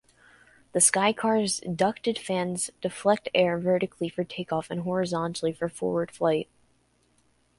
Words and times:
The 0.71 0.79
Skycar's 0.79 1.59
ducted 1.59 2.17
fans 2.17 2.71
deflect 2.81 3.29
air 3.35 3.59
vertically 3.59 4.09
for 4.09 4.23
takeoff 4.23 4.71
and 4.71 4.81
horizontally 4.81 5.53
for 5.53 5.69
forward 5.69 6.09
flight. 6.09 6.49